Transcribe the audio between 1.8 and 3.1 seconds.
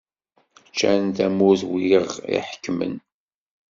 iɣ-iḥekmen.